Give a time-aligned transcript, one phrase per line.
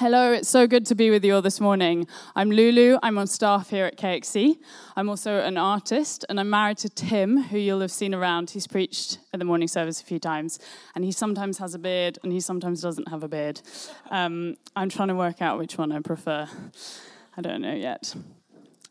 [0.00, 2.06] Hello, it's so good to be with you all this morning.
[2.34, 4.56] I'm Lulu, I'm on staff here at KXC.
[4.96, 8.48] I'm also an artist, and I'm married to Tim, who you'll have seen around.
[8.48, 10.58] He's preached at the morning service a few times,
[10.94, 13.60] and he sometimes has a beard and he sometimes doesn't have a beard.
[14.10, 16.48] Um, I'm trying to work out which one I prefer.
[17.36, 18.14] I don't know yet.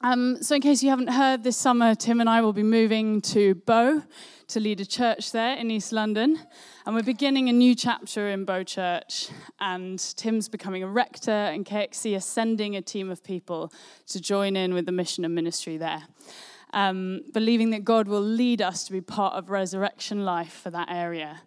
[0.02, 3.20] Um, so, in case you haven't heard, this summer Tim and I will be moving
[3.22, 4.02] to Bow
[4.48, 6.40] to lead a church there in East London.
[6.86, 9.28] And we're beginning a new chapter in Bow Church.
[9.60, 13.74] And Tim's becoming a rector, and KXC is sending a team of people
[14.08, 16.04] to join in with the mission and ministry there.
[16.72, 20.90] Um, believing that God will lead us to be part of resurrection life for that
[20.90, 21.42] area.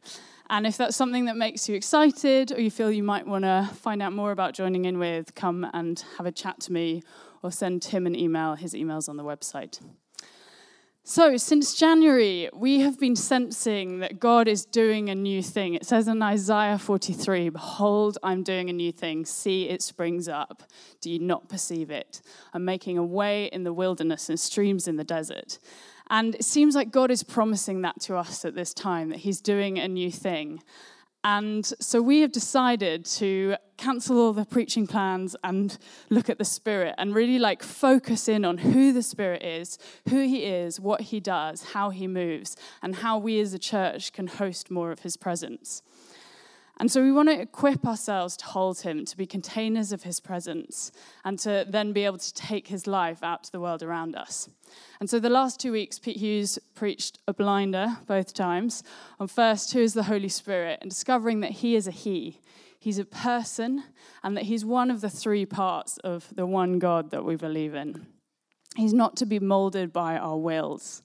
[0.50, 3.70] And if that's something that makes you excited or you feel you might want to
[3.76, 7.02] find out more about joining in with, come and have a chat to me
[7.42, 8.54] or send Tim an email.
[8.54, 9.80] His email's on the website.
[11.04, 15.74] So, since January, we have been sensing that God is doing a new thing.
[15.74, 19.24] It says in Isaiah 43 Behold, I'm doing a new thing.
[19.24, 20.62] See, it springs up.
[21.00, 22.22] Do you not perceive it?
[22.54, 25.58] I'm making a way in the wilderness and streams in the desert.
[26.08, 29.40] And it seems like God is promising that to us at this time, that He's
[29.40, 30.62] doing a new thing.
[31.24, 35.78] And so we have decided to cancel all the preaching plans and
[36.10, 40.20] look at the Spirit and really like focus in on who the Spirit is, who
[40.20, 44.26] He is, what He does, how He moves, and how we as a church can
[44.26, 45.82] host more of His presence.
[46.82, 50.18] And so we want to equip ourselves to hold him, to be containers of his
[50.18, 50.90] presence,
[51.24, 54.48] and to then be able to take his life out to the world around us.
[54.98, 58.82] And so the last two weeks, Pete Hughes preached a blinder both times
[59.20, 62.40] on first, who is the Holy Spirit, and discovering that he is a he.
[62.80, 63.84] He's a person,
[64.24, 67.76] and that he's one of the three parts of the one God that we believe
[67.76, 68.08] in.
[68.74, 71.04] He's not to be molded by our wills.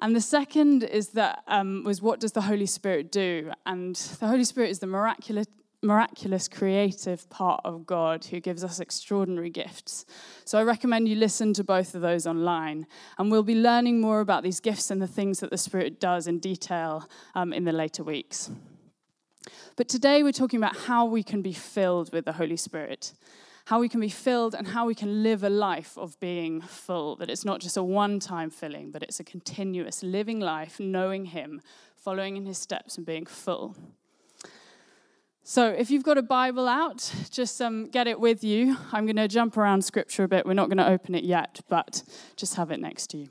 [0.00, 3.52] And the second is that um, was what does the Holy Spirit do?
[3.64, 5.46] And the Holy Spirit is the miraculous,
[5.82, 10.04] miraculous creative part of God who gives us extraordinary gifts.
[10.44, 12.86] So I recommend you listen to both of those online.
[13.18, 16.26] And we'll be learning more about these gifts and the things that the Spirit does
[16.26, 18.50] in detail um, in the later weeks.
[19.76, 23.12] But today we're talking about how we can be filled with the Holy Spirit
[23.66, 27.16] how we can be filled and how we can live a life of being full.
[27.16, 31.26] That it's not just a one time filling, but it's a continuous living life, knowing
[31.26, 31.62] Him,
[31.96, 33.74] following in His steps, and being full.
[35.46, 38.78] So, if you've got a Bible out, just um, get it with you.
[38.92, 40.46] I'm going to jump around scripture a bit.
[40.46, 42.02] We're not going to open it yet, but
[42.36, 43.28] just have it next to you.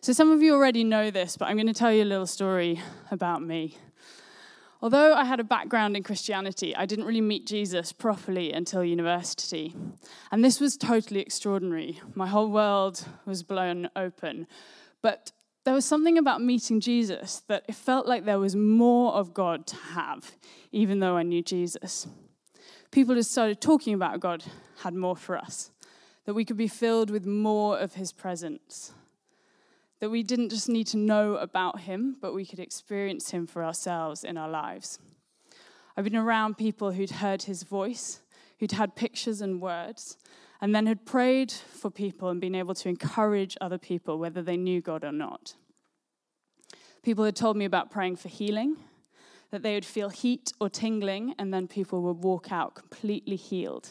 [0.00, 2.26] So, some of you already know this, but I'm going to tell you a little
[2.26, 2.80] story
[3.10, 3.76] about me.
[4.80, 9.74] Although I had a background in Christianity, I didn't really meet Jesus properly until university.
[10.30, 12.00] And this was totally extraordinary.
[12.14, 14.46] My whole world was blown open.
[15.02, 15.32] But
[15.64, 19.66] there was something about meeting Jesus that it felt like there was more of God
[19.66, 20.30] to have,
[20.70, 22.06] even though I knew Jesus.
[22.92, 24.44] People just started talking about God
[24.82, 25.72] had more for us,
[26.24, 28.92] that we could be filled with more of his presence
[30.00, 33.64] that we didn't just need to know about him, but we could experience him for
[33.64, 34.98] ourselves in our lives.
[35.96, 38.20] I've been around people who'd heard his voice,
[38.60, 40.16] who'd had pictures and words,
[40.60, 44.56] and then had prayed for people and been able to encourage other people, whether they
[44.56, 45.54] knew God or not.
[47.02, 48.76] People had told me about praying for healing,
[49.50, 53.90] that they would feel heat or tingling, and then people would walk out completely healed.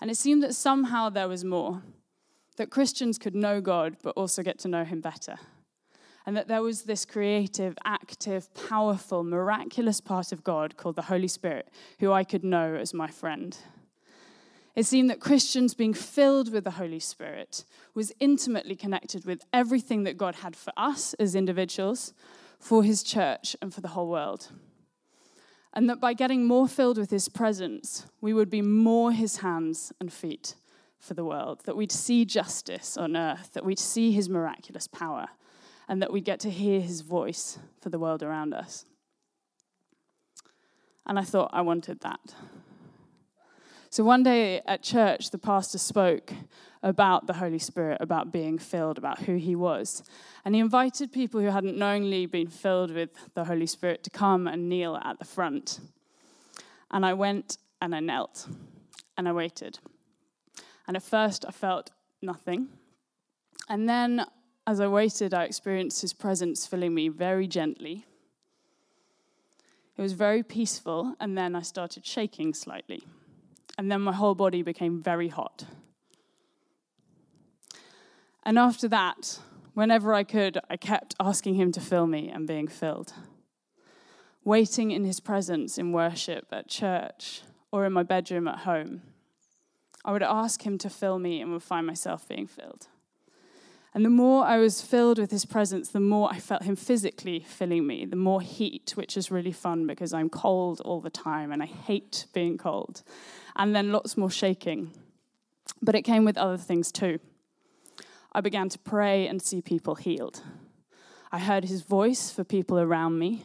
[0.00, 1.82] And it seemed that somehow there was more
[2.56, 5.36] that Christians could know God but also get to know Him better.
[6.26, 11.28] And that there was this creative, active, powerful, miraculous part of God called the Holy
[11.28, 11.68] Spirit,
[12.00, 13.56] who I could know as my friend.
[14.74, 20.04] It seemed that Christians being filled with the Holy Spirit was intimately connected with everything
[20.04, 22.14] that God had for us as individuals,
[22.58, 24.48] for His church, and for the whole world.
[25.74, 29.92] And that by getting more filled with His presence, we would be more His hands
[30.00, 30.54] and feet
[31.04, 35.28] for the world, that we'd see justice on earth, that we'd see his miraculous power,
[35.86, 38.86] and that we'd get to hear his voice for the world around us.
[41.06, 42.34] And I thought I wanted that.
[43.90, 46.32] So one day at church, the pastor spoke
[46.82, 50.02] about the Holy Spirit, about being filled, about who he was.
[50.44, 54.48] And he invited people who hadn't knowingly been filled with the Holy Spirit to come
[54.48, 55.80] and kneel at the front.
[56.90, 58.48] And I went and I knelt
[59.16, 59.78] and I waited.
[60.86, 61.90] And at first, I felt
[62.20, 62.68] nothing.
[63.68, 64.26] And then,
[64.66, 68.04] as I waited, I experienced his presence filling me very gently.
[69.96, 73.04] It was very peaceful, and then I started shaking slightly.
[73.78, 75.64] And then my whole body became very hot.
[78.44, 79.38] And after that,
[79.72, 83.14] whenever I could, I kept asking him to fill me and being filled.
[84.44, 87.42] Waiting in his presence in worship at church
[87.72, 89.02] or in my bedroom at home.
[90.04, 92.88] I would ask him to fill me and would find myself being filled.
[93.94, 97.40] And the more I was filled with his presence, the more I felt him physically
[97.40, 101.52] filling me, the more heat, which is really fun because I'm cold all the time
[101.52, 103.02] and I hate being cold.
[103.54, 104.90] And then lots more shaking.
[105.80, 107.20] But it came with other things too.
[108.32, 110.42] I began to pray and see people healed.
[111.30, 113.44] I heard his voice for people around me,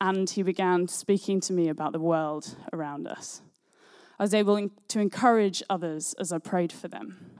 [0.00, 3.42] and he began speaking to me about the world around us.
[4.18, 7.38] I was able to encourage others as I prayed for them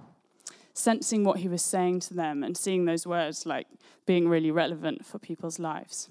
[0.79, 3.67] sensing what he was saying to them and seeing those words like
[4.07, 6.09] being really relevant for people's lives.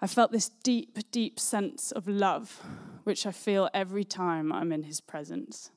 [0.00, 2.60] I felt this deep, deep sense of love,
[3.04, 5.70] which I feel every time I'm in his presence.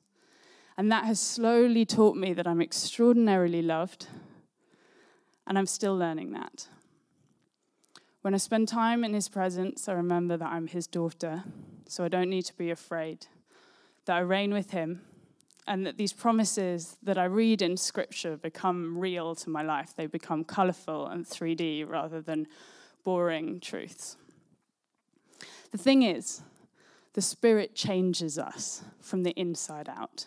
[0.76, 4.08] And that has slowly taught me that I'm extraordinarily loved,
[5.46, 6.68] and I'm still learning that.
[8.22, 11.44] When I spend time in his presence, I remember that I'm his daughter,
[11.86, 13.26] so I don't need to be afraid,
[14.06, 15.02] that I reign with him
[15.66, 19.94] and that these promises that I read in scripture become real to my life.
[19.96, 22.46] They become colorful and 3D rather than
[23.04, 24.16] boring truths.
[25.72, 26.42] The thing is,
[27.14, 30.26] the Spirit changes us from the inside out.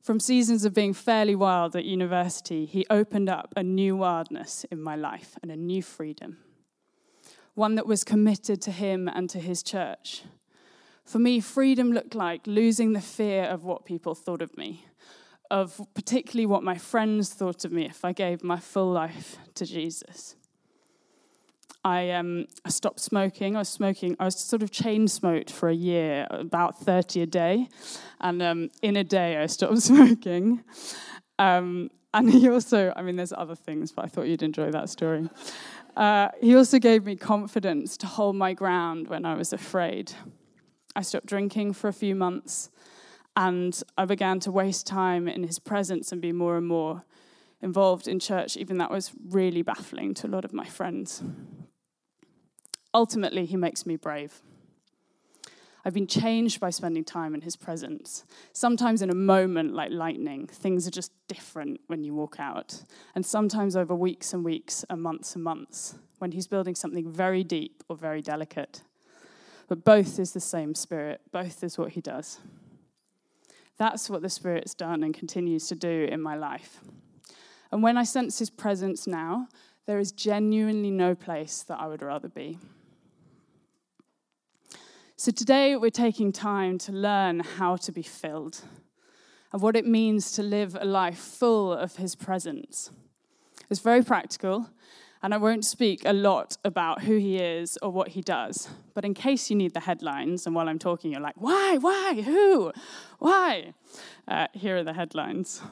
[0.00, 4.80] From seasons of being fairly wild at university, He opened up a new wildness in
[4.80, 6.38] my life and a new freedom.
[7.54, 10.22] One that was committed to Him and to His church
[11.04, 14.84] for me, freedom looked like losing the fear of what people thought of me,
[15.50, 19.66] of particularly what my friends thought of me if I gave my full life to
[19.66, 20.36] Jesus.
[21.84, 23.56] I, um, I stopped smoking.
[23.56, 27.26] I was smoking, I was sort of chain smoked for a year, about 30 a
[27.26, 27.68] day.
[28.20, 30.62] And um, in a day, I stopped smoking.
[31.38, 34.90] Um, and he also, I mean, there's other things, but I thought you'd enjoy that
[34.90, 35.28] story.
[35.96, 40.12] Uh, he also gave me confidence to hold my ground when I was afraid.
[40.94, 42.70] I stopped drinking for a few months
[43.36, 47.04] and I began to waste time in his presence and be more and more
[47.62, 51.22] involved in church, even that was really baffling to a lot of my friends.
[52.92, 54.42] Ultimately, he makes me brave.
[55.84, 58.24] I've been changed by spending time in his presence.
[58.52, 62.82] Sometimes in a moment like lightning, things are just different when you walk out.
[63.14, 67.42] And sometimes over weeks and weeks and months and months, when he's building something very
[67.42, 68.82] deep or very delicate.
[69.70, 72.40] But both is the same Spirit, both is what He does.
[73.78, 76.80] That's what the Spirit's done and continues to do in my life.
[77.70, 79.46] And when I sense His presence now,
[79.86, 82.58] there is genuinely no place that I would rather be.
[85.14, 88.62] So today we're taking time to learn how to be filled
[89.52, 92.90] and what it means to live a life full of His presence.
[93.70, 94.68] It's very practical,
[95.22, 98.68] and I won't speak a lot about who he is or what he does.
[98.94, 102.22] But in case you need the headlines, and while I'm talking, you're like, why, why,
[102.22, 102.72] who,
[103.18, 103.74] why?
[104.26, 105.62] Uh, here are the headlines.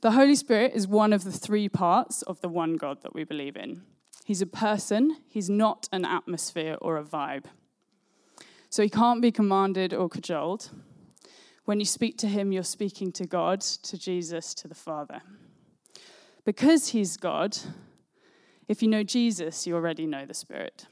[0.00, 3.24] The Holy Spirit is one of the three parts of the one God that we
[3.24, 3.82] believe in.
[4.24, 7.44] He's a person, he's not an atmosphere or a vibe.
[8.70, 10.70] So he can't be commanded or cajoled.
[11.64, 15.20] When you speak to him, you're speaking to God, to Jesus, to the Father.
[16.44, 17.56] Because he's God,
[18.68, 20.86] if you know Jesus, you already know the Spirit.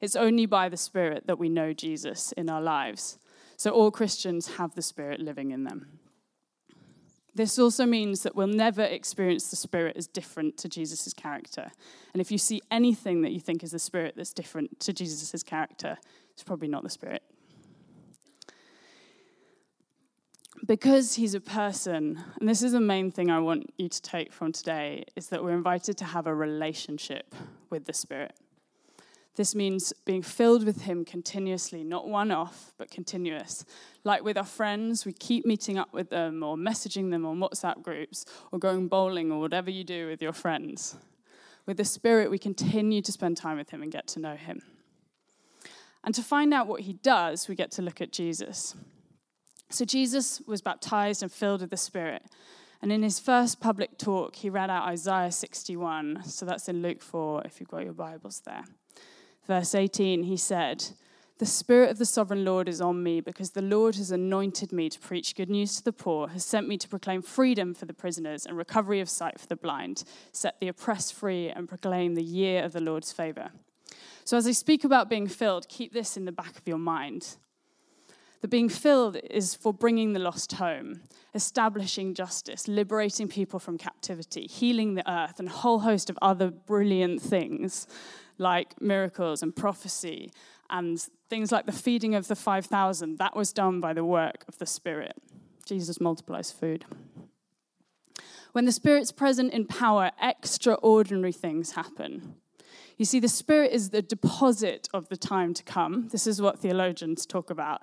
[0.00, 3.18] It's only by the Spirit that we know Jesus in our lives.
[3.56, 5.98] So all Christians have the Spirit living in them.
[7.34, 11.70] This also means that we'll never experience the Spirit as different to Jesus' character.
[12.14, 15.42] And if you see anything that you think is the Spirit that's different to Jesus'
[15.42, 15.98] character,
[16.32, 17.22] it's probably not the Spirit.
[20.66, 24.32] Because he's a person, and this is the main thing I want you to take
[24.32, 27.34] from today, is that we're invited to have a relationship
[27.70, 28.34] with the Spirit.
[29.36, 33.66] This means being filled with Him continuously, not one off, but continuous.
[34.02, 37.82] Like with our friends, we keep meeting up with them or messaging them on WhatsApp
[37.82, 40.96] groups or going bowling or whatever you do with your friends.
[41.66, 44.62] With the Spirit, we continue to spend time with Him and get to know Him.
[46.02, 48.74] And to find out what He does, we get to look at Jesus.
[49.70, 52.22] So Jesus was baptized and filled with the Spirit.
[52.82, 56.24] And in his first public talk, he read out Isaiah 61.
[56.24, 58.64] So that's in Luke 4, if you've got your Bibles there.
[59.46, 60.84] Verse 18, he said,
[61.38, 64.88] The Spirit of the sovereign Lord is on me because the Lord has anointed me
[64.88, 67.94] to preach good news to the poor, has sent me to proclaim freedom for the
[67.94, 72.22] prisoners and recovery of sight for the blind, set the oppressed free, and proclaim the
[72.22, 73.50] year of the Lord's favor.
[74.24, 77.36] So as I speak about being filled, keep this in the back of your mind.
[78.42, 81.00] The being filled is for bringing the lost home,
[81.34, 86.50] establishing justice, liberating people from captivity, healing the earth, and a whole host of other
[86.50, 87.86] brilliant things
[88.38, 90.30] like miracles and prophecy
[90.68, 94.58] and Things like the feeding of the 5,000, that was done by the work of
[94.58, 95.16] the Spirit.
[95.64, 96.84] Jesus multiplies food.
[98.52, 102.36] When the Spirit's present in power, extraordinary things happen.
[102.96, 106.08] You see, the Spirit is the deposit of the time to come.
[106.12, 107.82] This is what theologians talk about.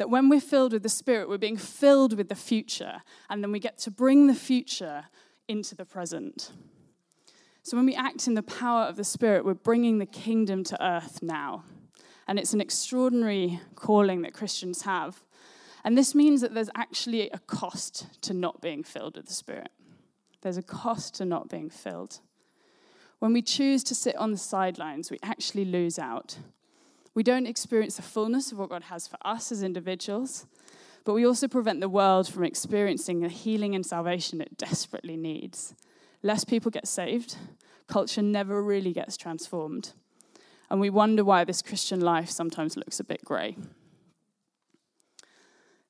[0.00, 3.52] That when we're filled with the Spirit, we're being filled with the future, and then
[3.52, 5.04] we get to bring the future
[5.46, 6.52] into the present.
[7.62, 10.82] So when we act in the power of the Spirit, we're bringing the kingdom to
[10.82, 11.64] earth now.
[12.26, 15.22] And it's an extraordinary calling that Christians have.
[15.84, 19.68] And this means that there's actually a cost to not being filled with the Spirit.
[20.40, 22.20] There's a cost to not being filled.
[23.18, 26.38] When we choose to sit on the sidelines, we actually lose out.
[27.14, 30.46] We don't experience the fullness of what God has for us as individuals,
[31.04, 35.74] but we also prevent the world from experiencing the healing and salvation it desperately needs.
[36.22, 37.36] Less people get saved,
[37.88, 39.92] culture never really gets transformed,
[40.70, 43.56] and we wonder why this Christian life sometimes looks a bit grey.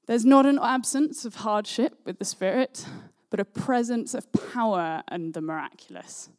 [0.07, 2.87] There's not an absence of hardship with the Spirit,
[3.29, 6.31] but a presence of power and the miraculous.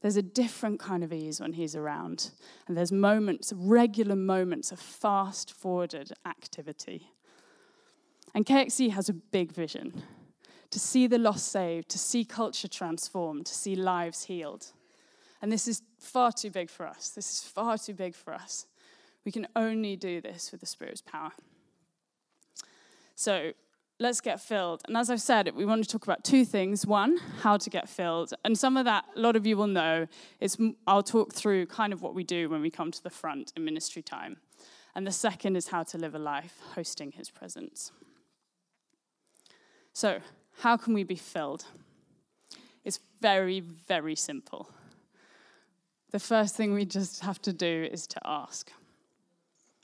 [0.00, 2.30] There's a different kind of ease when he's around.
[2.66, 7.12] And there's moments, regular moments of fast forwarded activity.
[8.34, 10.02] And KXC has a big vision
[10.70, 14.72] to see the lost saved, to see culture transformed, to see lives healed.
[15.42, 17.10] And this is far too big for us.
[17.10, 18.66] This is far too big for us.
[19.24, 21.32] We can only do this with the Spirit's power.
[23.14, 23.52] So,
[24.00, 24.82] let's get filled.
[24.88, 26.86] And as I've said, we want to talk about two things.
[26.86, 28.32] One, how to get filled.
[28.44, 30.08] And some of that, a lot of you will know,
[30.40, 33.52] is I'll talk through kind of what we do when we come to the front
[33.54, 34.38] in ministry time.
[34.94, 37.92] And the second is how to live a life hosting his presence.
[39.92, 40.20] So,
[40.60, 41.66] how can we be filled?
[42.84, 44.70] It's very, very simple.
[46.10, 48.72] The first thing we just have to do is to ask.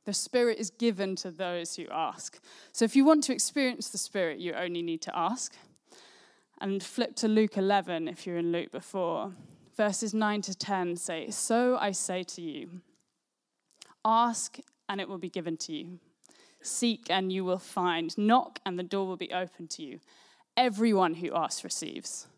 [0.07, 2.39] The Spirit is given to those who ask.
[2.73, 5.57] So if you want to experience the Spirit, you only need to ask.
[6.61, 9.33] And flip to Luke 11 if you're in Luke before.
[9.77, 12.81] Verses 9 to 10 say, So I say to you,
[14.05, 14.59] ask
[14.89, 15.99] and it will be given to you.
[16.63, 18.17] Seek and you will find.
[18.17, 19.99] Knock and the door will be open to you.
[20.57, 22.29] Everyone who asks receives.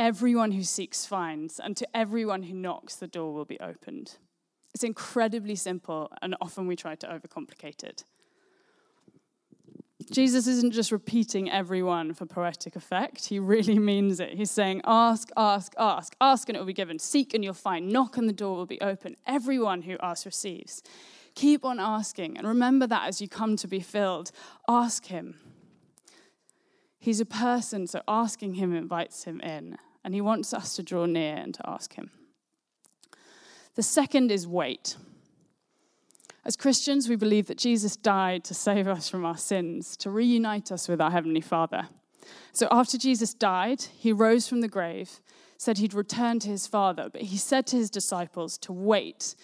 [0.00, 1.60] Everyone who seeks finds.
[1.60, 4.16] And to everyone who knocks, the door will be opened.
[4.74, 8.04] It's incredibly simple, and often we try to overcomplicate it.
[10.10, 13.26] Jesus isn't just repeating everyone for poetic effect.
[13.26, 14.34] He really means it.
[14.34, 16.14] He's saying, Ask, ask, ask.
[16.20, 16.98] Ask and it will be given.
[16.98, 17.88] Seek and you'll find.
[17.88, 19.16] Knock and the door will be open.
[19.26, 20.82] Everyone who asks receives.
[21.34, 22.36] Keep on asking.
[22.36, 24.32] And remember that as you come to be filled.
[24.68, 25.36] Ask Him.
[26.98, 29.78] He's a person, so asking Him invites Him in.
[30.04, 32.10] And He wants us to draw near and to ask Him.
[33.74, 34.96] The second is wait.
[36.44, 40.72] As Christians, we believe that Jesus died to save us from our sins, to reunite
[40.72, 41.88] us with our Heavenly Father.
[42.52, 45.20] So after Jesus died, he rose from the grave,
[45.56, 49.36] said he'd return to his Father, but he said to his disciples to wait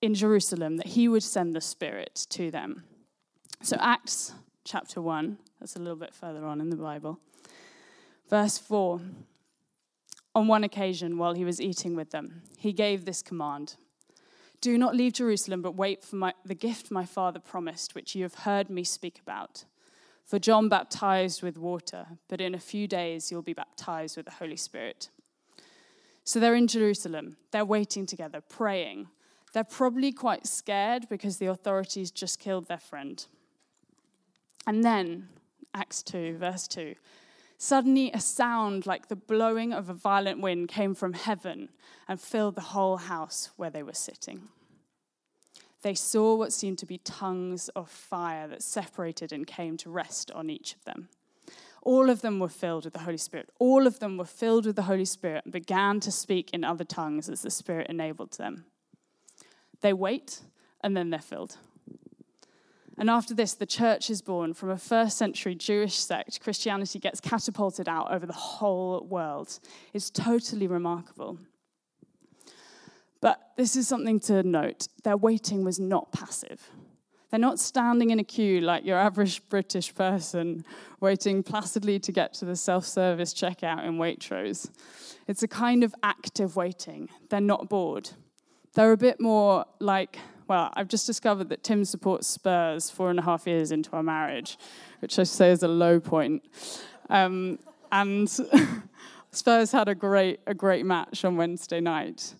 [0.00, 2.84] in Jerusalem that he would send the Spirit to them.
[3.62, 4.32] So, Acts
[4.64, 7.20] chapter 1, that's a little bit further on in the Bible,
[8.28, 9.00] verse 4
[10.36, 13.76] on one occasion, while he was eating with them, he gave this command
[14.60, 18.22] Do not leave Jerusalem, but wait for my, the gift my father promised, which you
[18.22, 19.64] have heard me speak about.
[20.26, 24.32] For John baptized with water, but in a few days you'll be baptized with the
[24.32, 25.08] Holy Spirit.
[26.24, 27.38] So they're in Jerusalem.
[27.50, 29.08] They're waiting together, praying.
[29.54, 33.24] They're probably quite scared because the authorities just killed their friend.
[34.66, 35.28] And then,
[35.72, 36.94] Acts 2, verse 2
[37.58, 41.70] Suddenly, a sound like the blowing of a violent wind came from heaven
[42.06, 44.48] and filled the whole house where they were sitting.
[45.82, 50.30] They saw what seemed to be tongues of fire that separated and came to rest
[50.32, 51.08] on each of them.
[51.82, 53.48] All of them were filled with the Holy Spirit.
[53.60, 56.82] All of them were filled with the Holy Spirit and began to speak in other
[56.82, 58.64] tongues as the Spirit enabled them.
[59.80, 60.40] They wait
[60.82, 61.56] and then they're filled.
[62.98, 64.54] And after this, the church is born.
[64.54, 69.58] From a first century Jewish sect, Christianity gets catapulted out over the whole world.
[69.92, 71.38] It's totally remarkable.
[73.20, 76.70] But this is something to note their waiting was not passive.
[77.30, 80.64] They're not standing in a queue like your average British person
[81.00, 84.70] waiting placidly to get to the self service checkout in Waitrose.
[85.26, 87.08] It's a kind of active waiting.
[87.28, 88.10] They're not bored.
[88.74, 93.18] They're a bit more like well, I've just discovered that Tim supports Spurs four and
[93.18, 94.58] a half years into our marriage,
[95.00, 96.44] which I say is a low point.
[97.10, 97.58] Um,
[97.92, 98.30] and
[99.30, 102.34] Spurs had a great, a great match on Wednesday night.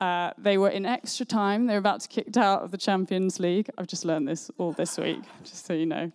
[0.00, 1.66] Uh, they were in extra time.
[1.66, 3.68] They were about to kicked out of the Champions League.
[3.76, 6.12] I've just learned this all this week, just so you know.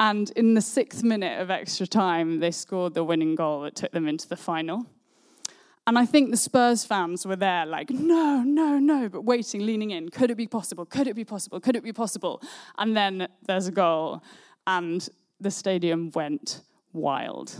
[0.00, 3.92] And in the sixth minute of extra time, they scored the winning goal that took
[3.92, 4.86] them into the final.
[5.86, 9.90] And I think the Spurs fans were there, like, no, no, no, but waiting, leaning
[9.90, 10.10] in.
[10.10, 10.86] Could it be possible?
[10.86, 11.58] Could it be possible?
[11.58, 12.40] Could it be possible?
[12.78, 14.22] And then there's a goal,
[14.66, 15.08] and
[15.40, 16.60] the stadium went
[16.92, 17.56] wild.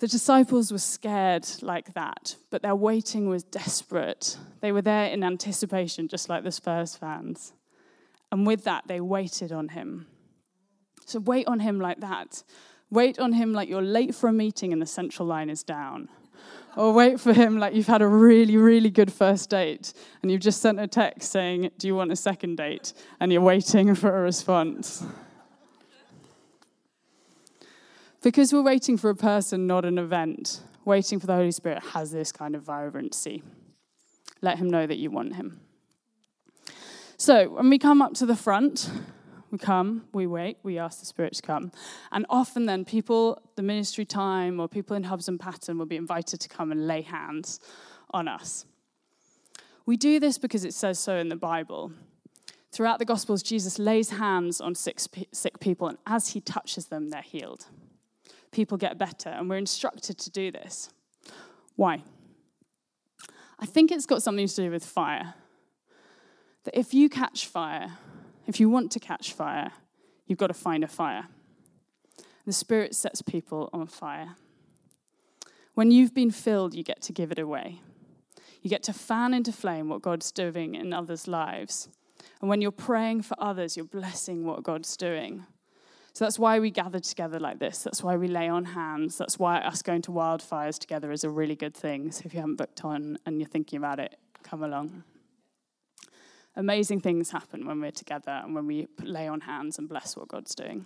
[0.00, 4.36] The disciples were scared like that, but their waiting was desperate.
[4.60, 7.52] They were there in anticipation, just like the Spurs fans.
[8.32, 10.08] And with that, they waited on him.
[11.06, 12.42] So wait on him like that.
[12.92, 16.10] Wait on him like you're late for a meeting and the central line is down.
[16.76, 20.42] Or wait for him like you've had a really, really good first date and you've
[20.42, 22.92] just sent a text saying, Do you want a second date?
[23.18, 25.02] And you're waiting for a response.
[28.22, 32.10] because we're waiting for a person, not an event, waiting for the Holy Spirit has
[32.10, 33.42] this kind of vibrancy.
[34.42, 35.60] Let him know that you want him.
[37.16, 38.90] So when we come up to the front,
[39.52, 41.70] we come, we wait, we ask the Spirit to come.
[42.10, 45.96] And often then, people, the ministry time or people in Hubs and Pattern will be
[45.96, 47.60] invited to come and lay hands
[48.12, 48.64] on us.
[49.84, 51.92] We do this because it says so in the Bible.
[52.70, 54.98] Throughout the Gospels, Jesus lays hands on sick,
[55.32, 57.66] sick people, and as he touches them, they're healed.
[58.52, 60.88] People get better, and we're instructed to do this.
[61.76, 62.02] Why?
[63.58, 65.34] I think it's got something to do with fire.
[66.64, 67.98] That if you catch fire,
[68.46, 69.72] if you want to catch fire,
[70.26, 71.28] you've got to find a fire.
[72.46, 74.36] The Spirit sets people on fire.
[75.74, 77.80] When you've been filled, you get to give it away.
[78.60, 81.88] You get to fan into flame what God's doing in others' lives.
[82.40, 85.46] And when you're praying for others, you're blessing what God's doing.
[86.12, 87.82] So that's why we gather together like this.
[87.82, 89.16] That's why we lay on hands.
[89.16, 92.12] That's why us going to wildfires together is a really good thing.
[92.12, 95.04] So if you haven't booked on and you're thinking about it, come along
[96.56, 100.28] amazing things happen when we're together and when we lay on hands and bless what
[100.28, 100.84] God's doing.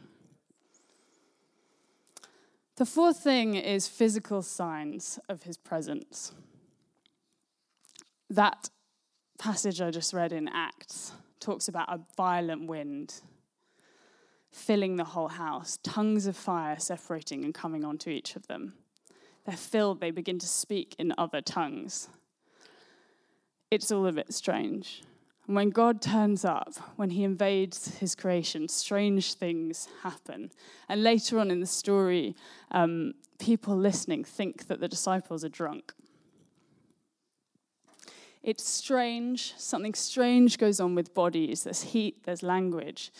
[2.76, 6.32] The fourth thing is physical signs of his presence.
[8.28, 8.68] That
[9.38, 13.20] passage I just read in Acts talks about a violent wind
[14.50, 18.72] filling the whole house, tongues of fire separating and coming onto each of them.
[19.44, 22.08] They're filled, they begin to speak in other tongues.
[23.70, 25.02] It's all a bit strange.
[25.46, 30.50] And when God turns up, when he invades his creation, strange things happen.
[30.88, 32.34] And later on in the story,
[32.72, 35.92] um, people listening think that the disciples are drunk.
[38.42, 39.54] It's strange.
[39.56, 41.64] Something strange goes on with bodies.
[41.64, 43.12] There's heat, there's language.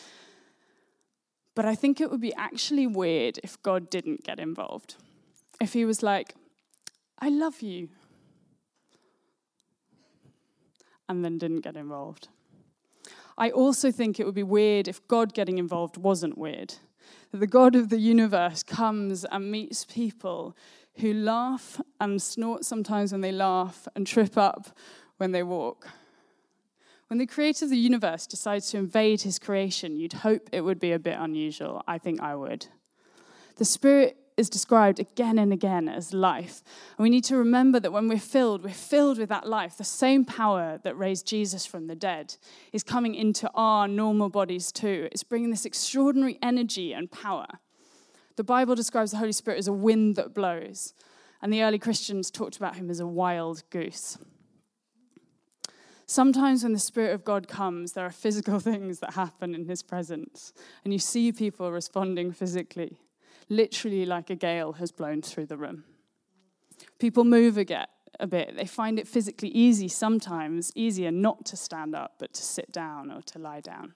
[1.54, 4.96] But I think it would be actually weird if God didn't get involved.
[5.60, 6.34] If he was like,
[7.18, 7.88] I love you
[11.08, 12.28] and then didn't get involved.
[13.38, 16.74] I also think it would be weird if God getting involved wasn't weird.
[17.30, 20.56] That the God of the universe comes and meets people
[20.98, 24.76] who laugh and snort sometimes when they laugh and trip up
[25.18, 25.88] when they walk.
[27.08, 30.80] When the creator of the universe decides to invade his creation, you'd hope it would
[30.80, 31.82] be a bit unusual.
[31.86, 32.66] I think I would.
[33.56, 36.62] The Spirit is described again and again as life.
[36.96, 39.76] And we need to remember that when we're filled, we're filled with that life.
[39.76, 42.36] The same power that raised Jesus from the dead
[42.72, 45.08] is coming into our normal bodies too.
[45.10, 47.46] It's bringing this extraordinary energy and power.
[48.36, 50.92] The Bible describes the Holy Spirit as a wind that blows,
[51.40, 54.18] and the early Christians talked about him as a wild goose.
[56.04, 59.82] Sometimes when the Spirit of God comes, there are physical things that happen in his
[59.82, 60.52] presence,
[60.84, 62.98] and you see people responding physically
[63.48, 65.84] literally like a gale has blown through the room.
[66.98, 67.86] People move a,
[68.20, 68.56] a bit.
[68.56, 73.10] They find it physically easy sometimes, easier not to stand up, but to sit down
[73.10, 73.94] or to lie down.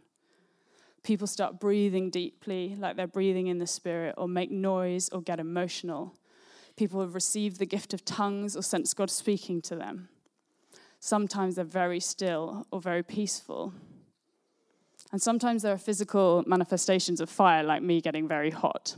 [1.02, 5.40] People start breathing deeply, like they're breathing in the spirit, or make noise or get
[5.40, 6.14] emotional.
[6.76, 10.08] People have received the gift of tongues or sense God speaking to them.
[10.98, 13.72] Sometimes they're very still or very peaceful.
[15.12, 18.94] And sometimes there are physical manifestations of fire, like me getting very hot.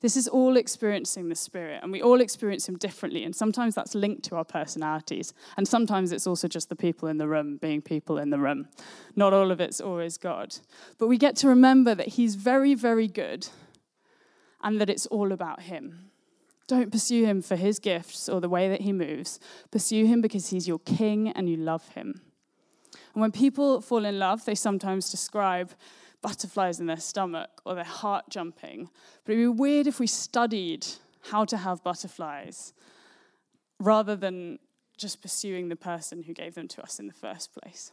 [0.00, 3.24] This is all experiencing the Spirit, and we all experience Him differently.
[3.24, 7.18] And sometimes that's linked to our personalities, and sometimes it's also just the people in
[7.18, 8.68] the room being people in the room.
[9.14, 10.56] Not all of it's always God.
[10.98, 13.48] But we get to remember that He's very, very good,
[14.62, 16.10] and that it's all about Him.
[16.66, 19.38] Don't pursue Him for His gifts or the way that He moves.
[19.70, 22.20] Pursue Him because He's your King and you love Him.
[23.14, 25.72] And when people fall in love, they sometimes describe
[26.22, 28.88] butterflies in their stomach or their heart jumping.
[29.24, 30.86] But it would be weird if we studied
[31.30, 32.72] how to have butterflies
[33.78, 34.58] rather than
[34.96, 37.92] just pursuing the person who gave them to us in the first place.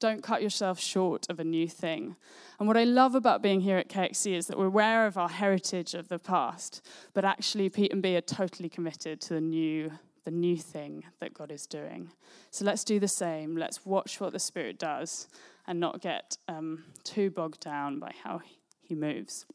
[0.00, 2.16] Don't cut yourself short of a new thing.
[2.58, 5.28] And what I love about being here at KXC is that we're aware of our
[5.28, 6.82] heritage of the past,
[7.14, 9.92] but actually, Pete and B are totally committed to the new,
[10.24, 12.10] the new thing that God is doing.
[12.50, 13.56] So let's do the same.
[13.56, 15.28] Let's watch what the Spirit does
[15.66, 18.40] and not get um, too bogged down by how
[18.82, 19.46] He moves.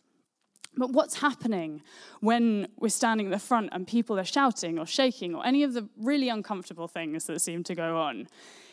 [0.78, 1.82] But what's happening
[2.22, 5.74] when we're standing at the front and people are shouting or shaking or any of
[5.74, 8.28] the really uncomfortable things that seem to go on?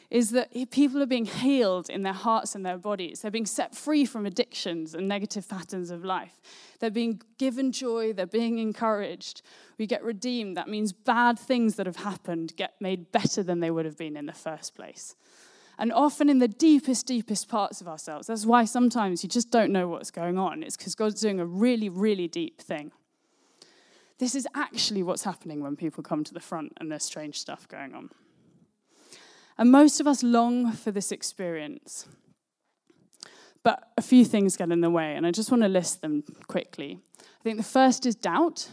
[0.09, 3.23] Is that people are being healed in their hearts and their bodies.
[3.23, 6.41] They're being set free from addictions and negative patterns of life.
[6.79, 8.13] They're being given joy.
[8.13, 9.43] They're being encouraged.
[9.79, 10.57] We get redeemed.
[10.57, 14.17] That means bad things that have happened get made better than they would have been
[14.17, 15.17] in the first place
[15.79, 18.27] and often in the deepest, deepest parts of ourselves.
[18.27, 20.63] That's why sometimes you just don't know what's going on.
[20.63, 22.93] It's because God's doing a really, really deep thing.
[24.19, 27.69] This is actually what's happening when people come to the front and there's strange stuff
[27.69, 28.11] going on.
[29.59, 32.07] And most of us long for this experience.
[33.63, 36.23] But a few things get in the way, and I just want to list them
[36.47, 37.01] quickly.
[37.21, 38.69] I think the first is doubt.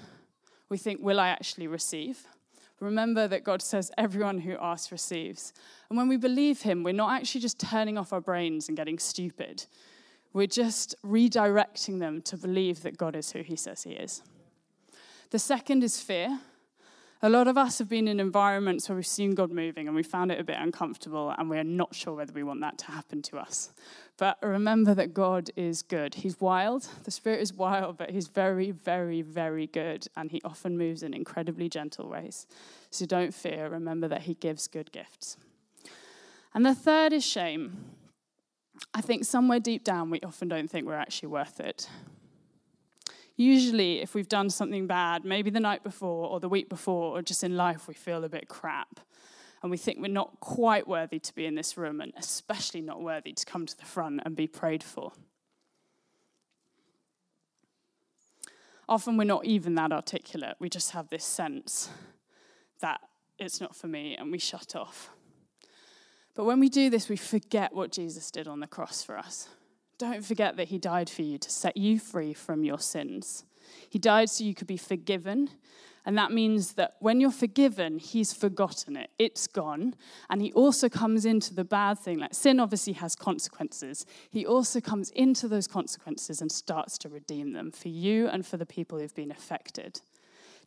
[0.70, 2.28] We think, will I actually receive?
[2.84, 5.54] Remember that God says everyone who asks receives.
[5.90, 9.00] And when we believe Him, we're not actually just turning off our brains and getting
[9.00, 9.66] stupid.
[10.34, 14.22] We're just redirecting them to believe that God is who He says He is.
[15.30, 16.40] The second is fear.
[17.26, 20.04] A lot of us have been in environments where we've seen God moving and we
[20.04, 23.22] found it a bit uncomfortable, and we're not sure whether we want that to happen
[23.22, 23.72] to us.
[24.18, 26.16] But remember that God is good.
[26.16, 26.86] He's wild.
[27.06, 30.06] The Spirit is wild, but He's very, very, very good.
[30.18, 32.46] And He often moves in incredibly gentle ways.
[32.90, 33.70] So don't fear.
[33.70, 35.38] Remember that He gives good gifts.
[36.54, 37.86] And the third is shame.
[38.94, 41.88] I think somewhere deep down, we often don't think we're actually worth it.
[43.36, 47.22] Usually, if we've done something bad, maybe the night before or the week before, or
[47.22, 49.00] just in life, we feel a bit crap
[49.64, 53.02] and we think we're not quite worthy to be in this room, and especially not
[53.02, 55.14] worthy to come to the front and be prayed for.
[58.90, 60.56] Often we're not even that articulate.
[60.60, 61.90] We just have this sense
[62.82, 63.00] that
[63.40, 65.12] it's not for me, and we shut off.
[66.36, 69.48] But when we do this, we forget what Jesus did on the cross for us.
[70.04, 73.46] Don't forget that he died for you to set you free from your sins.
[73.90, 75.50] He died so you could be forgiven
[76.06, 79.10] and that means that when you're forgiven, he's forgotten it.
[79.18, 79.96] It's gone.
[80.30, 82.20] And he also comes into the bad thing.
[82.20, 84.06] Like sin obviously has consequences.
[84.30, 88.58] He also comes into those consequences and starts to redeem them for you and for
[88.58, 90.02] the people who've been affected.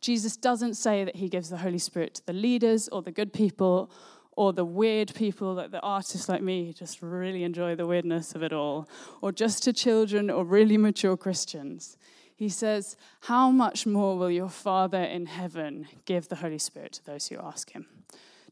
[0.01, 3.33] Jesus doesn't say that he gives the Holy Spirit to the leaders or the good
[3.33, 3.91] people
[4.37, 8.43] or the weird people, like the artists like me, just really enjoy the weirdness of
[8.43, 8.87] it all,
[9.19, 11.97] or just to children or really mature Christians.
[12.35, 17.05] He says, How much more will your Father in heaven give the Holy Spirit to
[17.05, 17.87] those who ask him?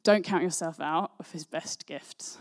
[0.02, 2.40] Don't count yourself out of his best gifts.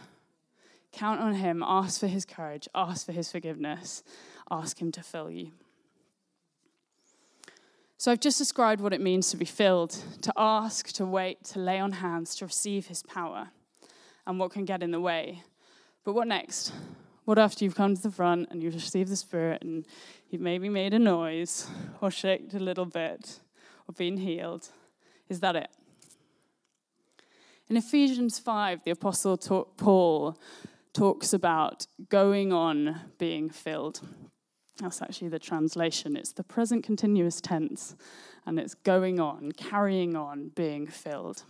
[0.90, 4.02] Count on him, ask for his courage, ask for his forgiveness,
[4.50, 5.50] ask him to fill you.
[8.04, 11.58] So I've just described what it means to be filled, to ask, to wait, to
[11.58, 13.48] lay on hands, to receive his power,
[14.26, 15.42] and what can get in the way.
[16.04, 16.70] But what next?
[17.24, 19.86] What after you've come to the front and you've received the Spirit and
[20.28, 21.66] you've maybe made a noise
[22.02, 23.40] or shaked a little bit
[23.88, 24.68] or been healed?
[25.30, 25.70] Is that it?
[27.70, 29.38] In Ephesians 5, the Apostle
[29.78, 30.38] Paul
[30.92, 34.02] talks about going on being filled.
[34.78, 36.16] That's actually the translation.
[36.16, 37.94] It's the present continuous tense,
[38.44, 41.44] and it's going on, carrying on, being filled.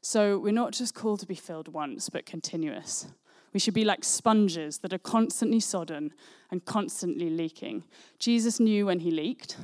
[0.00, 3.08] So we're not just called to be filled once, but continuous.
[3.52, 6.12] We should be like sponges that are constantly sodden
[6.50, 7.84] and constantly leaking.
[8.18, 9.56] Jesus knew when he leaked.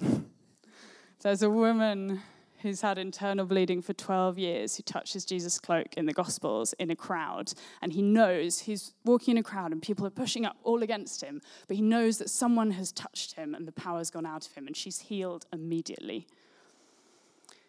[1.22, 2.22] There's a woman
[2.62, 6.90] who's had internal bleeding for 12 years who touches Jesus' cloak in the Gospels in
[6.90, 7.52] a crowd.
[7.80, 11.22] And he knows he's walking in a crowd and people are pushing up all against
[11.22, 14.54] him, but he knows that someone has touched him and the power's gone out of
[14.54, 16.26] him, and she's healed immediately.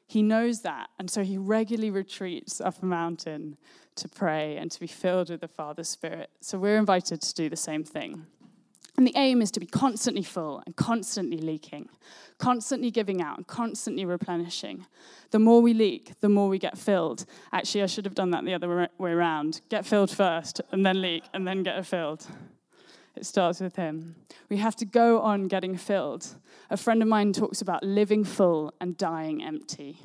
[0.08, 3.56] He knows that, and so he regularly retreats up a mountain
[3.96, 6.30] to pray and to be filled with the Father's Spirit.
[6.42, 8.26] So we're invited to do the same thing.
[8.98, 11.90] And the aim is to be constantly full and constantly leaking,
[12.38, 14.86] constantly giving out and constantly replenishing.
[15.32, 17.26] The more we leak, the more we get filled.
[17.54, 21.02] Actually, I should have done that the other way around get filled first, and then
[21.02, 22.28] leak, and then get filled.
[23.16, 24.16] It starts with Him.
[24.50, 26.36] We have to go on getting filled.
[26.70, 30.00] A friend of mine talks about living full and dying empty.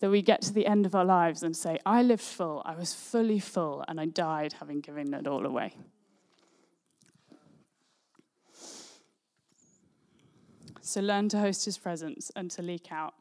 [0.00, 2.74] That we get to the end of our lives and say, I lived full, I
[2.74, 5.74] was fully full, and I died having given it all away.
[10.86, 13.14] So learn to host his presence and to leak out.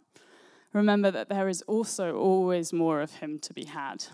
[0.73, 4.05] Remember that there is also always more of him to be had.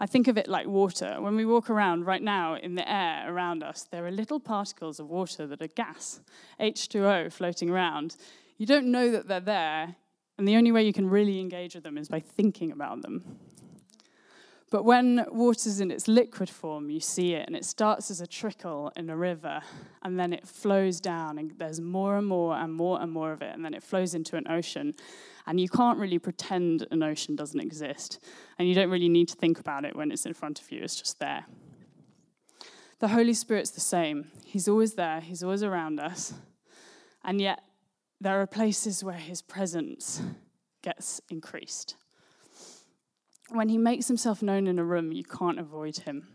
[0.00, 1.18] I think of it like water.
[1.20, 4.98] When we walk around right now in the air around us, there are little particles
[4.98, 6.20] of water that are gas,
[6.58, 8.16] H2O, floating around.
[8.56, 9.96] You don't know that they're there,
[10.38, 13.38] and the only way you can really engage with them is by thinking about them.
[14.74, 18.26] But when water's in its liquid form, you see it, and it starts as a
[18.26, 19.60] trickle in a river,
[20.02, 23.40] and then it flows down, and there's more and more and more and more of
[23.40, 24.94] it, and then it flows into an ocean.
[25.46, 28.18] And you can't really pretend an ocean doesn't exist,
[28.58, 30.82] and you don't really need to think about it when it's in front of you,
[30.82, 31.44] it's just there.
[32.98, 34.32] The Holy Spirit's the same.
[34.44, 36.34] He's always there, He's always around us,
[37.22, 37.62] and yet
[38.20, 40.20] there are places where His presence
[40.82, 41.94] gets increased
[43.50, 46.28] when he makes himself known in a room, you can't avoid him.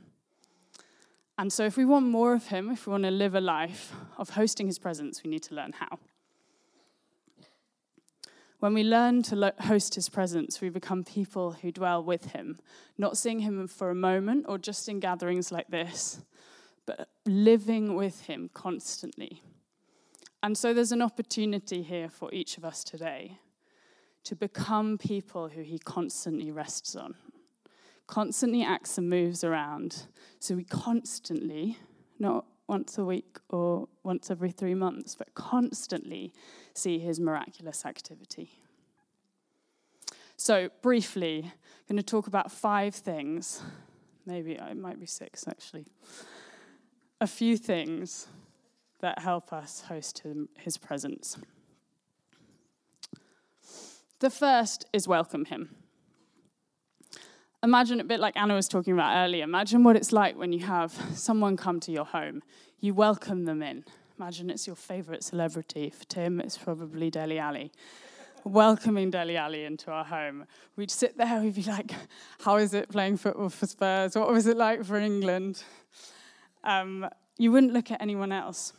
[1.38, 3.94] And so, if we want more of him, if we want to live a life
[4.18, 5.98] of hosting his presence, we need to learn how.
[8.60, 12.60] When we learn to host his presence, we become people who dwell with him,
[12.98, 16.20] not seeing him for a moment or just in gatherings like this,
[16.86, 19.42] but living with him constantly.
[20.44, 23.40] And so, there's an opportunity here for each of us today
[24.24, 27.16] to become people who he constantly rests on,
[28.08, 30.08] constantly acts and moves around.
[30.40, 31.78] So we constantly,
[32.20, 36.32] not once a week or once every three months, but constantly
[36.74, 38.52] see his miraculous activity.
[40.38, 43.62] So, briefly, I'm going to talk about five things.
[44.26, 45.88] Maybe it might be six, actually.
[47.20, 48.28] A few things
[49.02, 50.24] that help us host
[50.58, 51.38] his presence.
[54.20, 55.76] The first is welcome him.
[57.64, 59.46] Imagine a bit like Anna was talking about earlier.
[59.46, 62.42] Imagine what it's like when you have someone come to your home.
[62.82, 63.86] You welcome them in.
[64.18, 65.90] Imagine it's your favorite celebrity.
[65.90, 67.72] For Tim, it's probably Dele Alli.
[68.44, 70.46] Welcoming Dele Alli into our home.
[70.76, 71.94] We'd sit there, we'd be like,
[72.42, 74.18] How is it playing football for Spurs?
[74.18, 75.64] What was it like for England?
[76.66, 78.74] Um, you wouldn't look at anyone else.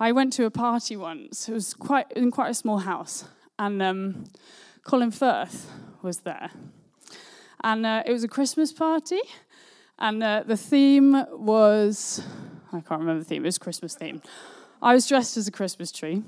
[0.00, 1.48] I went to a party once.
[1.48, 3.24] It was quite in quite a small house,
[3.58, 4.24] and um,
[4.84, 5.70] Colin Firth
[6.02, 6.50] was there.
[7.64, 9.20] And uh, it was a Christmas party,
[9.98, 12.22] and uh, the theme was
[12.68, 14.20] I can't remember the theme, it was Christmas theme.
[14.82, 16.22] I was dressed as a Christmas tree.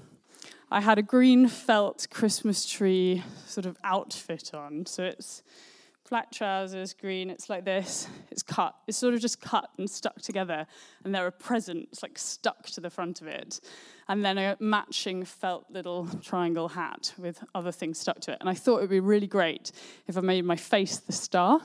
[0.71, 5.43] I had a green felt Christmas tree sort of outfit on, so it's
[6.11, 8.09] flat trousers, green, it's like this.
[8.33, 8.77] It's cut.
[8.87, 10.65] It's sort of just cut and stuck together,
[11.05, 13.61] and there are presents like stuck to the front of it.
[14.09, 18.39] And then a matching felt little triangle hat with other things stuck to it.
[18.41, 19.73] And I thought it would be really great
[20.07, 21.61] if I made my face the star.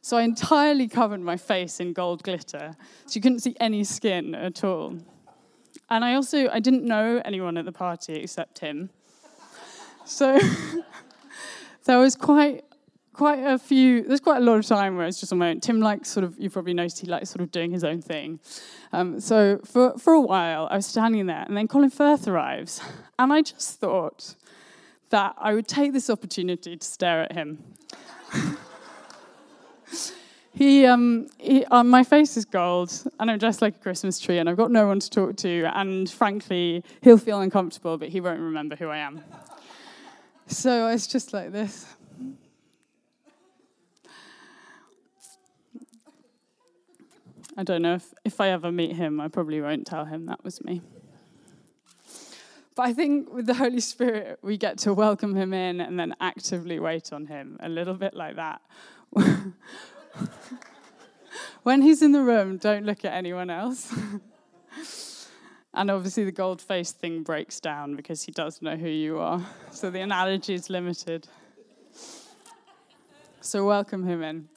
[0.00, 4.34] So I entirely covered my face in gold glitter, so you couldn't see any skin
[4.34, 4.96] at all.
[5.90, 8.90] And I also I didn't know anyone at the party except him.
[10.04, 10.38] So
[11.84, 12.64] there was quite
[13.20, 15.60] quite a few, there's quite a lot of time where it's just on my own.
[15.60, 18.40] Tim likes sort of, you probably noticed he likes sort of doing his own thing.
[18.94, 22.80] Um, so for, for a while, I was standing there, and then Colin Firth arrives,
[23.18, 24.36] and I just thought
[25.10, 27.62] that I would take this opportunity to stare at him.
[30.54, 34.38] he, um, he uh, my face is gold, and I'm dressed like a Christmas tree,
[34.38, 38.22] and I've got no one to talk to, and frankly, he'll feel uncomfortable, but he
[38.22, 39.22] won't remember who I am.
[40.46, 41.86] So it's just like this.
[47.60, 50.42] I don't know if, if I ever meet him, I probably won't tell him that
[50.42, 50.80] was me.
[52.74, 56.16] But I think with the Holy Spirit, we get to welcome him in and then
[56.22, 58.62] actively wait on him, a little bit like that.
[61.64, 63.94] when he's in the room, don't look at anyone else.
[65.74, 69.44] and obviously, the gold face thing breaks down because he does know who you are.
[69.70, 71.28] So the analogy is limited.
[73.42, 74.48] So, welcome him in.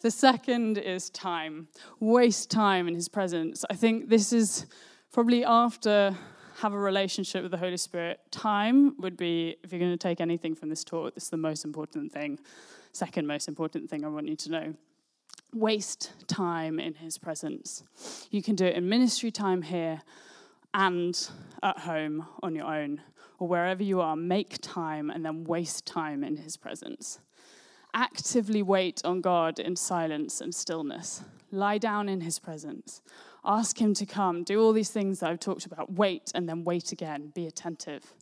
[0.00, 1.68] The second is time.
[1.98, 3.66] Waste time in his presence.
[3.68, 4.64] I think this is
[5.12, 6.16] probably after
[6.56, 8.20] have a relationship with the Holy Spirit.
[8.30, 11.36] Time would be, if you're going to take anything from this talk, this is the
[11.36, 12.38] most important thing.
[12.92, 14.74] Second most important thing I want you to know.
[15.52, 17.82] Waste time in his presence.
[18.30, 20.00] You can do it in ministry time here
[20.72, 21.30] and
[21.62, 23.02] at home on your own
[23.38, 24.16] or wherever you are.
[24.16, 27.18] Make time and then waste time in his presence
[27.94, 31.22] actively wait on God in silence and stillness.
[31.50, 33.02] Lie down in his presence.
[33.44, 34.44] Ask him to come.
[34.44, 35.92] Do all these things that I've talked about.
[35.92, 37.32] Wait and then wait again.
[37.34, 38.14] Be attentive.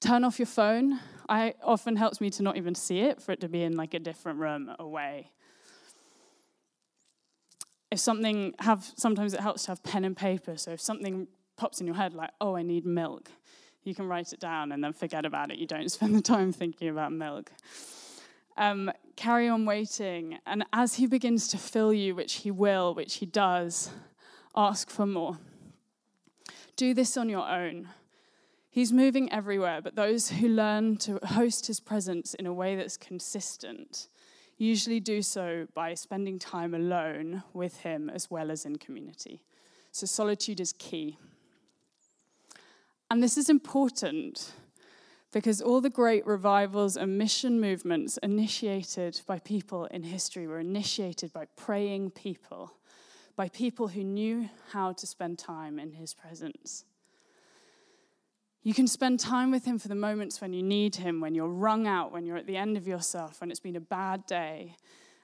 [0.00, 1.00] Turn off your phone.
[1.28, 3.94] I often helps me to not even see it, for it to be in like
[3.94, 5.30] a different room away.
[7.90, 10.56] If something have sometimes it helps to have pen and paper.
[10.56, 13.30] So if something pops in your head, like, oh, I need milk,
[13.82, 15.58] you can write it down and then forget about it.
[15.58, 17.50] You don't spend the time thinking about milk.
[18.60, 20.38] Um, carry on waiting.
[20.44, 23.90] And as He begins to fill you, which He will, which He does,
[24.54, 25.38] ask for more.
[26.76, 27.88] Do this on your own.
[28.68, 32.98] He's moving everywhere, but those who learn to host His presence in a way that's
[32.98, 34.08] consistent
[34.58, 39.42] usually do so by spending time alone with Him as well as in community.
[39.90, 41.16] So solitude is key.
[43.10, 44.52] And this is important
[45.32, 51.32] because all the great revivals and mission movements initiated by people in history were initiated
[51.32, 52.72] by praying people,
[53.36, 56.84] by people who knew how to spend time in his presence.
[58.62, 61.48] You can spend time with him for the moments when you need him, when you're
[61.48, 64.76] wrung out, when you're at the end of yourself, when it's been a bad day,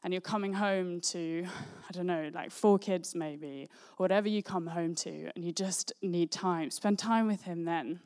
[0.03, 1.45] and you're coming home to,
[1.89, 5.51] I don't know, like four kids maybe, or whatever you come home to, and you
[5.51, 6.71] just need time.
[6.71, 7.99] Spend time with him then.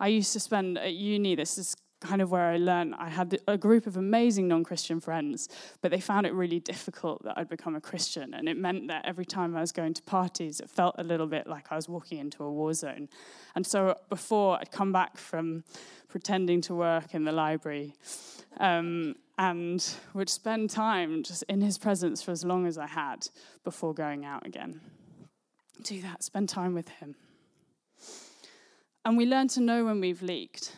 [0.00, 2.94] I used to spend at uni, this is kind of where I learned.
[2.98, 5.48] I had a group of amazing non Christian friends,
[5.82, 8.32] but they found it really difficult that I'd become a Christian.
[8.34, 11.26] And it meant that every time I was going to parties, it felt a little
[11.26, 13.08] bit like I was walking into a war zone.
[13.54, 15.64] And so before I'd come back from
[16.08, 17.94] pretending to work in the library
[18.58, 23.28] um, and would spend time just in his presence for as long as I had
[23.62, 24.80] before going out again.
[25.82, 27.14] Do that, spend time with him.
[29.04, 30.72] And we learn to know when we've leaked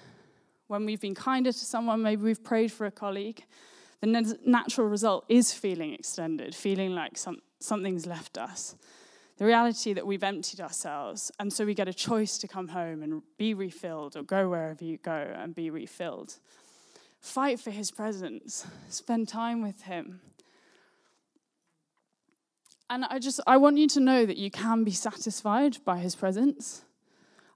[0.72, 3.44] when we've been kinder to someone, maybe we've prayed for a colleague,
[4.00, 8.74] the natural result is feeling extended, feeling like some, something's left us.
[9.36, 13.02] The reality that we've emptied ourselves, and so we get a choice to come home
[13.02, 16.38] and be refilled or go wherever you go and be refilled.
[17.20, 20.22] Fight for his presence, spend time with him.
[22.88, 26.14] And I just I want you to know that you can be satisfied by his
[26.14, 26.82] presence.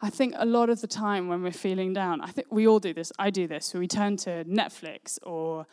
[0.03, 2.79] I think a lot of the time when we're feeling down, I think we all
[2.79, 3.13] do this.
[3.19, 3.73] I do this.
[3.73, 5.67] We turn to Netflix or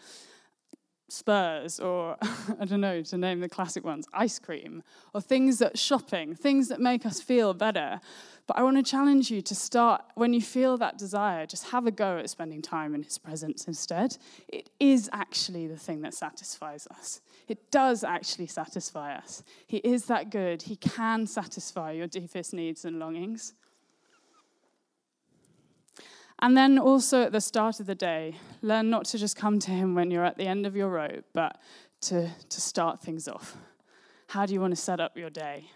[1.10, 2.18] Spurs or,
[2.60, 4.82] I don't know, to name the classic ones, ice cream,
[5.14, 8.00] or things that shopping, things that make us feel better.
[8.48, 11.86] But I want to challenge you to start, when you feel that desire, just have
[11.86, 14.18] a go at spending time in His presence instead.
[14.48, 17.22] It is actually the thing that satisfies us.
[17.48, 19.44] It does actually satisfy us.
[19.68, 20.64] He is that good.
[20.64, 23.54] He can satisfy your deepest needs and longings.
[26.40, 29.72] And then also at the start of the day, learn not to just come to
[29.72, 31.60] Him when you're at the end of your rope, but
[32.02, 33.56] to, to start things off.
[34.28, 35.70] How do you want to set up your day?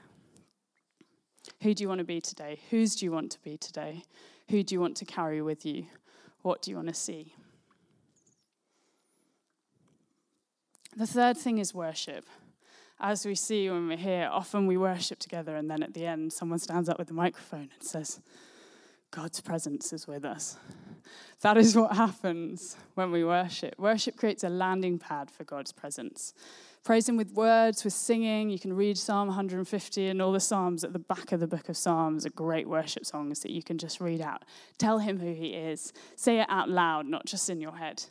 [1.61, 2.59] Who do you want to be today?
[2.69, 4.03] Whose do you want to be today?
[4.49, 5.85] Who do you want to carry with you?
[6.41, 7.33] What do you want to see?
[10.95, 12.25] The third thing is worship.
[12.99, 16.33] As we see when we're here, often we worship together, and then at the end,
[16.33, 18.19] someone stands up with a microphone and says,
[19.11, 20.57] God's presence is with us.
[21.41, 23.75] That is what happens when we worship.
[23.77, 26.33] Worship creates a landing pad for God's presence.
[26.83, 28.49] Praise Him with words, with singing.
[28.49, 31.69] You can read Psalm 150 and all the Psalms at the back of the book
[31.69, 34.43] of Psalms are great worship songs that you can just read out.
[34.77, 35.93] Tell Him who He is.
[36.15, 38.03] Say it out loud, not just in your head.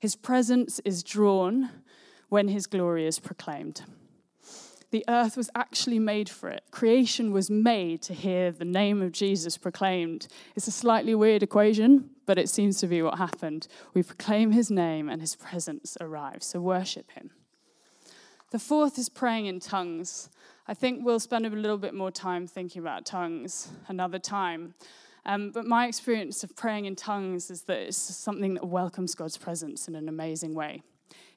[0.00, 1.70] His presence is drawn
[2.28, 3.82] when His glory is proclaimed
[4.92, 6.62] the earth was actually made for it.
[6.70, 10.28] Creation was made to hear the name of Jesus proclaimed.
[10.54, 13.68] It's a slightly weird equation, but it seems to be what happened.
[13.94, 16.46] We proclaim his name and his presence arrives.
[16.46, 17.30] So worship him.
[18.50, 20.28] The fourth is praying in tongues.
[20.68, 24.74] I think we'll spend a little bit more time thinking about tongues another time.
[25.24, 29.38] Um, but my experience of praying in tongues is that it's something that welcomes God's
[29.38, 30.82] presence in an amazing way.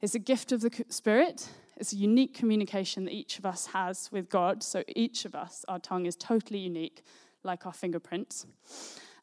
[0.02, 4.10] It's a gift of the Spirit, it's a unique communication that each of us has
[4.12, 4.64] with God.
[4.64, 7.04] So each of us, our tongue is totally unique,
[7.44, 8.46] like our fingerprints.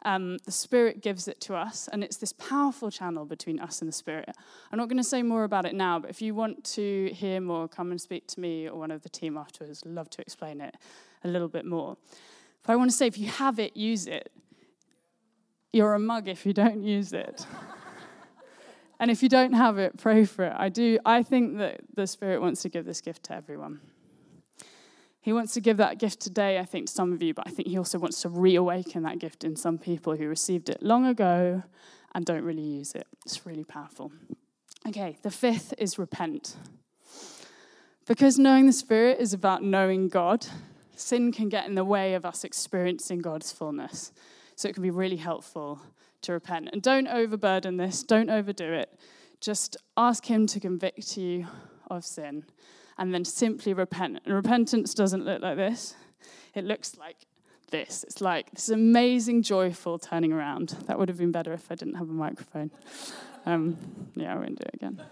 [0.04, 3.88] Um, the Spirit gives it to us, and it's this powerful channel between us and
[3.88, 4.30] the Spirit.
[4.70, 7.40] I'm not going to say more about it now, but if you want to hear
[7.40, 9.84] more, come and speak to me or one of the team afterwards.
[9.86, 10.76] Love to explain it
[11.22, 11.96] a little bit more.
[12.64, 14.32] But I want to say if you have it, use it.
[15.72, 17.46] You're a mug if you don't use it.
[19.02, 20.52] And if you don't have it, pray for it.
[20.56, 20.96] I do.
[21.04, 23.80] I think that the Spirit wants to give this gift to everyone.
[25.20, 27.50] He wants to give that gift today, I think, to some of you, but I
[27.50, 31.04] think he also wants to reawaken that gift in some people who received it long
[31.04, 31.64] ago
[32.14, 33.08] and don't really use it.
[33.26, 34.12] It's really powerful.
[34.86, 36.54] Okay, the fifth is repent.
[38.06, 40.46] Because knowing the Spirit is about knowing God,
[40.94, 44.12] sin can get in the way of us experiencing God's fullness.
[44.54, 45.80] So it can be really helpful
[46.22, 46.70] to repent.
[46.72, 48.98] And don't overburden this, don't overdo it.
[49.40, 51.46] Just ask Him to convict you
[51.90, 52.44] of sin
[52.98, 54.20] and then simply repent.
[54.24, 55.94] And repentance doesn't look like this,
[56.54, 57.16] it looks like
[57.70, 58.04] this.
[58.04, 60.76] It's like this amazing, joyful turning around.
[60.86, 62.70] That would have been better if I didn't have a microphone.
[63.46, 63.76] Um,
[64.14, 65.02] yeah, I won't do it again.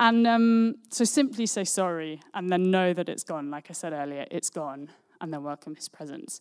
[0.00, 3.50] And um, so simply say sorry and then know that it's gone.
[3.50, 6.40] Like I said earlier, it's gone, and then welcome his presence.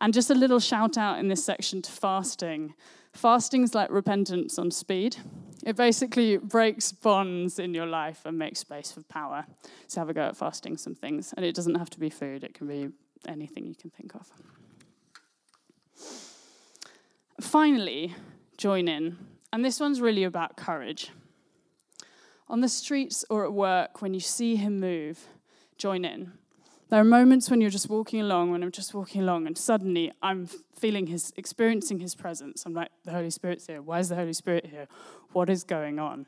[0.00, 2.74] And just a little shout out in this section to fasting.
[3.12, 5.16] Fasting is like repentance on speed.
[5.66, 9.44] It basically breaks bonds in your life and makes space for power.
[9.88, 11.34] So have a go at fasting some things.
[11.36, 12.90] And it doesn't have to be food, it can be
[13.26, 14.32] anything you can think of.
[17.40, 18.14] Finally,
[18.56, 19.16] join in.
[19.52, 21.10] And this one's really about courage.
[22.48, 25.26] On the streets or at work, when you see him move,
[25.76, 26.32] join in.
[26.90, 30.10] There are moments when you're just walking along, when I'm just walking along, and suddenly
[30.22, 32.64] I'm feeling his, experiencing his presence.
[32.64, 33.82] I'm like, the Holy Spirit's here.
[33.82, 34.88] Why is the Holy Spirit here?
[35.32, 36.26] What is going on?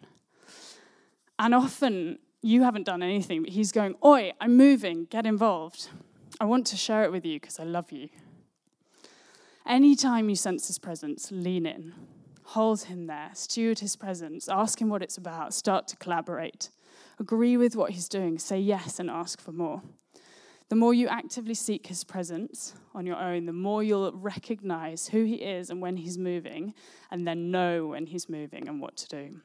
[1.38, 5.88] And often you haven't done anything, but he's going, Oi, I'm moving, get involved.
[6.38, 8.10] I want to share it with you because I love you.
[9.66, 11.94] Anytime you sense his presence, lean in,
[12.42, 16.68] hold him there, steward his presence, ask him what it's about, start to collaborate,
[17.18, 19.82] agree with what he's doing, say yes, and ask for more.
[20.70, 25.24] The more you actively seek his presence on your own, the more you'll recognize who
[25.24, 26.74] he is and when he's moving,
[27.10, 29.40] and then know when he's moving and what to do.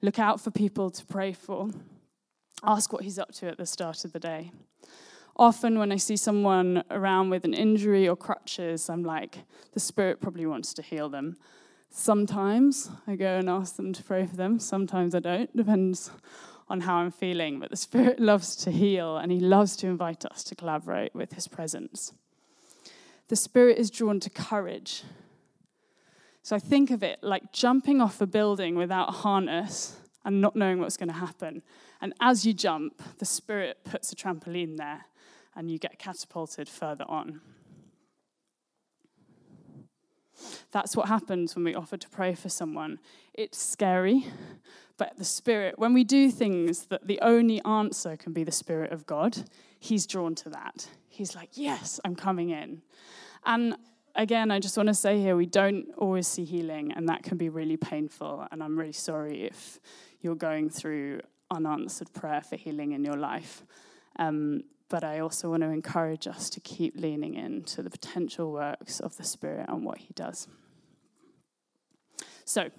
[0.00, 1.68] Look out for people to pray for.
[2.62, 4.50] Ask what he's up to at the start of the day.
[5.36, 9.40] Often, when I see someone around with an injury or crutches, I'm like,
[9.72, 11.36] the Spirit probably wants to heal them.
[11.90, 16.10] Sometimes I go and ask them to pray for them, sometimes I don't, depends
[16.68, 20.24] on how I'm feeling, but the Spirit loves to heal and He loves to invite
[20.24, 22.12] us to collaborate with His presence.
[23.28, 25.02] The Spirit is drawn to courage.
[26.42, 30.56] So I think of it like jumping off a building without a harness and not
[30.56, 31.62] knowing what's going to happen.
[32.00, 35.06] And as you jump, the Spirit puts a trampoline there
[35.56, 37.40] and you get catapulted further on.
[40.72, 42.98] That's what happens when we offer to pray for someone.
[43.32, 44.26] It's scary,
[44.96, 48.92] but the Spirit, when we do things that the only answer can be the Spirit
[48.92, 49.44] of God,
[49.78, 50.88] He's drawn to that.
[51.08, 52.82] He's like, Yes, I'm coming in.
[53.44, 53.76] And
[54.14, 57.36] again, I just want to say here, we don't always see healing, and that can
[57.36, 58.46] be really painful.
[58.50, 59.80] And I'm really sorry if
[60.20, 61.20] you're going through
[61.50, 63.64] unanswered prayer for healing in your life.
[64.16, 69.00] Um, but I also want to encourage us to keep leaning into the potential works
[69.00, 70.46] of the Spirit and what He does.
[72.44, 72.70] So,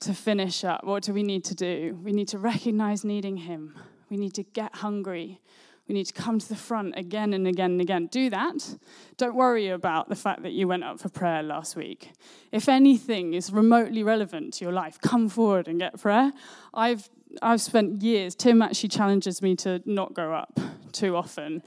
[0.00, 1.98] to finish up, what do we need to do?
[2.02, 3.78] We need to recognize needing Him.
[4.10, 5.40] We need to get hungry.
[5.88, 8.06] We need to come to the front again and again and again.
[8.06, 8.76] Do that.
[9.16, 12.12] Don't worry about the fact that you went up for prayer last week.
[12.52, 16.32] If anything is remotely relevant to your life, come forward and get prayer.
[16.74, 17.08] I've
[17.42, 18.34] I've spent years.
[18.34, 20.58] Tim actually challenges me to not go up
[20.92, 21.62] too often,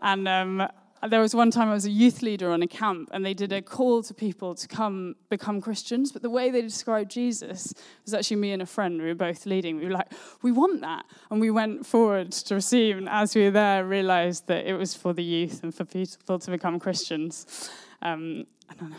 [0.00, 0.68] and um,
[1.08, 3.52] there was one time I was a youth leader on a camp, and they did
[3.52, 6.12] a call to people to come become Christians.
[6.12, 7.72] But the way they described Jesus
[8.04, 9.00] was actually me and a friend.
[9.00, 9.78] We were both leading.
[9.78, 12.98] We were like, "We want that," and we went forward to receive.
[12.98, 16.38] And as we were there, realised that it was for the youth and for people
[16.38, 17.70] to become Christians.
[18.02, 18.96] Um, I don't know.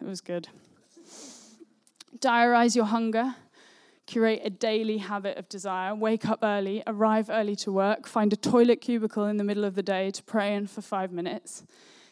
[0.00, 0.48] It was good.
[2.18, 3.36] Diarize your hunger.
[4.06, 5.94] Curate a daily habit of desire.
[5.94, 9.74] Wake up early, arrive early to work, find a toilet cubicle in the middle of
[9.74, 11.64] the day to pray in for five minutes.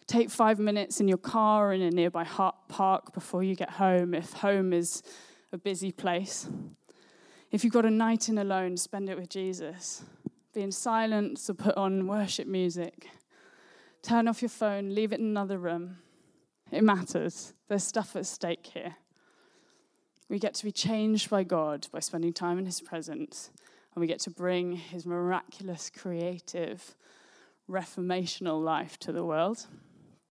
[0.07, 4.14] Take five minutes in your car or in a nearby park before you get home,
[4.14, 5.03] if home is
[5.53, 6.49] a busy place.
[7.51, 10.05] If you've got a night in alone, spend it with Jesus.
[10.55, 13.09] Be in silence or put on worship music.
[14.03, 15.99] Turn off your phone, leave it in another room.
[16.70, 17.53] It matters.
[17.68, 18.97] There's stuff at stake here.
[20.31, 23.51] We get to be changed by God by spending time in His presence,
[23.93, 26.95] and we get to bring His miraculous, creative,
[27.68, 29.66] reformational life to the world.